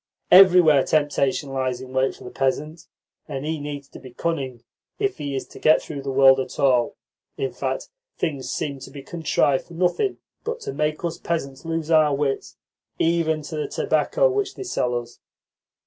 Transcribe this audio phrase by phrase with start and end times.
[0.31, 2.87] Everywhere temptation lies in wait for the peasant,
[3.27, 4.63] and he needs to be cunning
[4.97, 6.95] if he is to get through the world at all.
[7.37, 11.91] In fact, things seem to be contrived for nothing but to make us peasants lose
[11.91, 12.57] our wits,
[12.97, 15.19] even to the tobacco which they sell us.